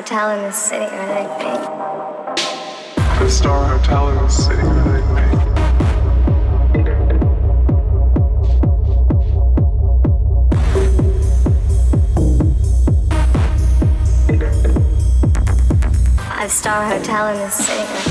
[0.00, 0.86] hotel in the city?
[0.86, 1.60] I think.
[3.18, 4.62] Five star hotel in the city?
[4.62, 4.64] I
[5.14, 5.40] think.
[16.48, 18.09] Star hotel in the city.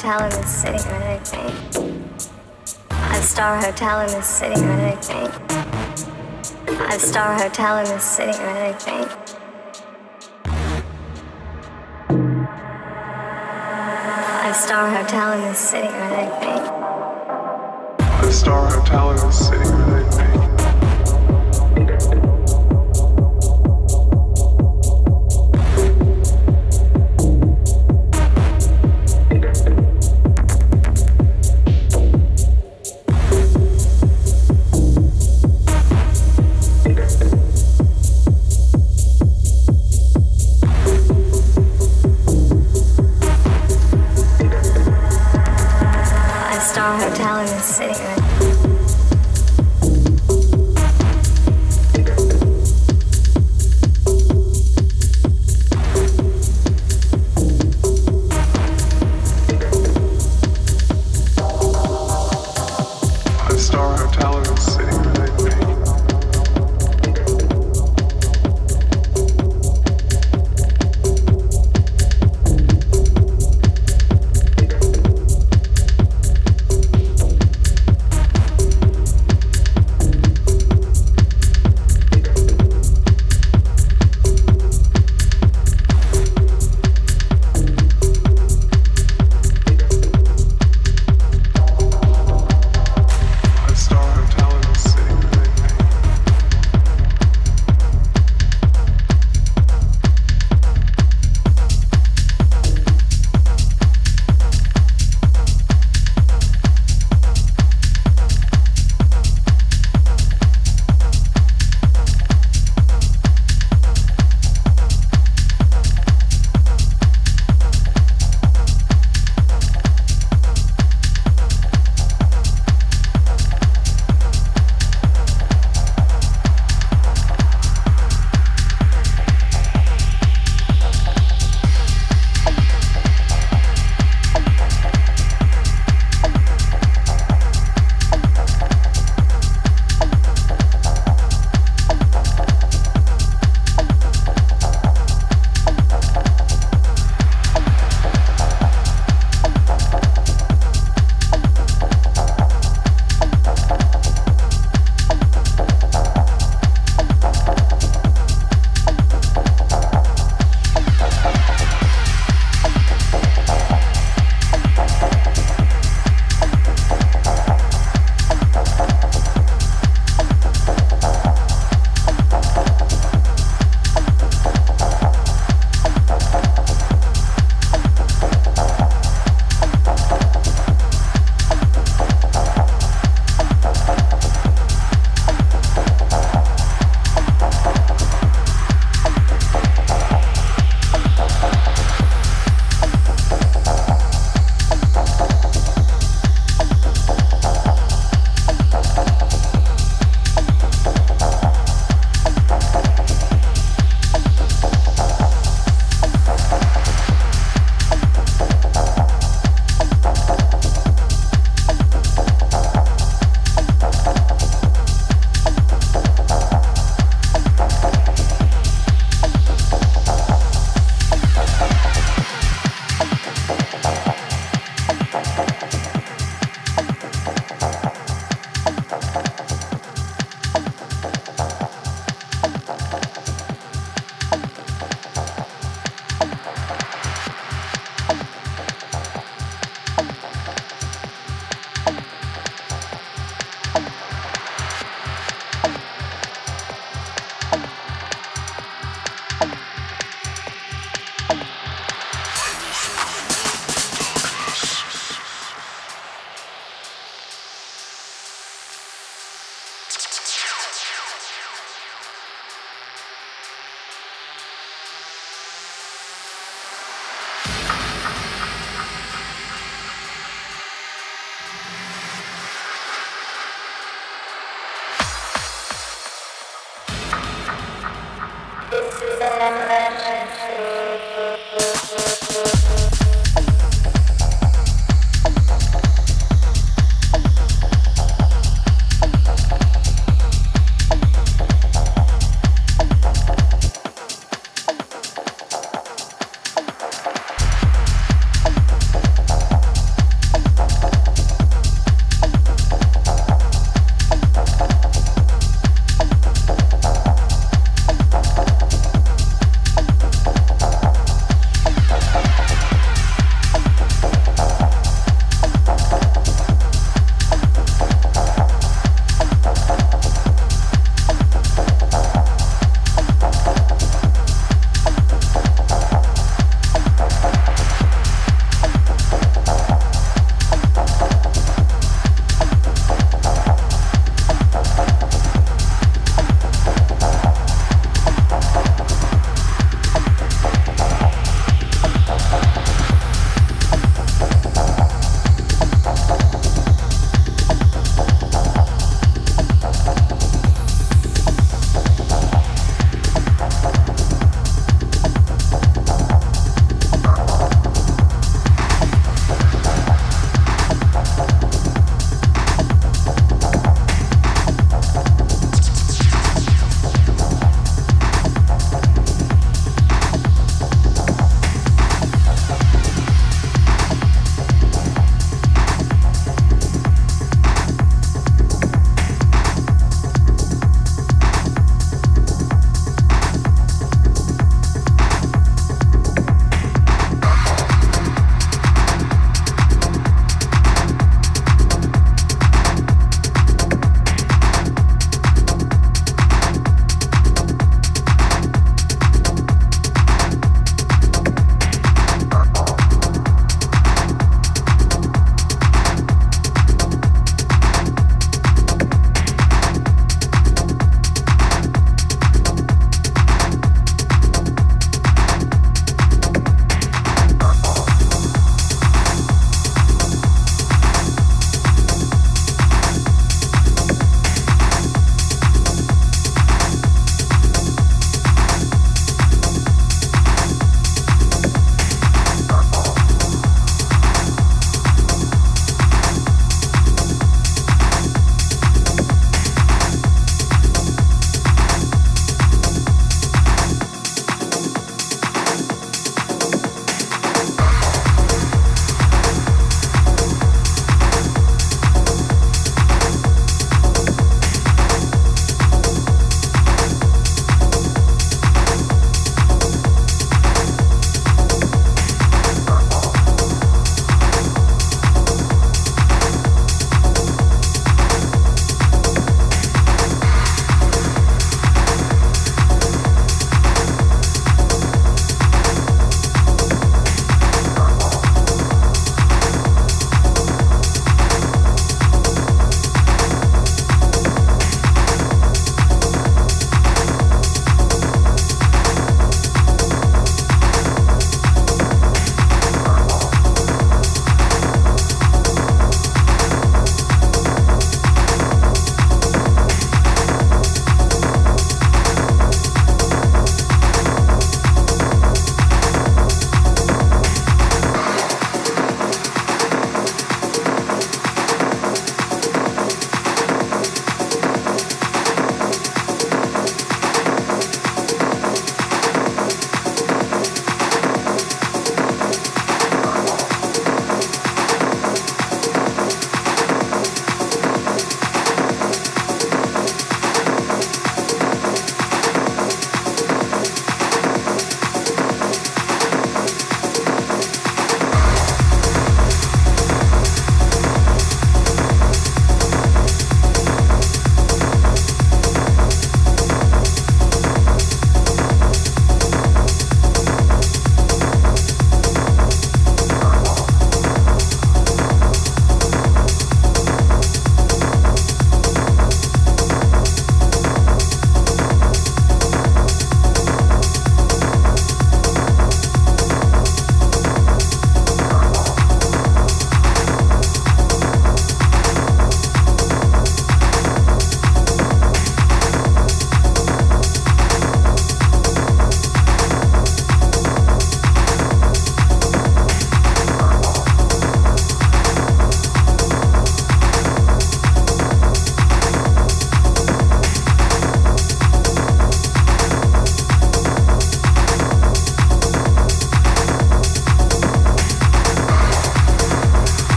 [0.00, 0.78] Hotel in the city?
[0.78, 1.54] I think.
[2.88, 4.54] Five star hotel in the city?
[4.54, 5.30] I think.
[6.78, 8.32] Five star hotel in the city?
[8.32, 9.08] I think.
[14.40, 16.32] Five star hotel in the city, right?
[16.32, 18.32] I think.
[18.32, 19.99] star hotel in the city,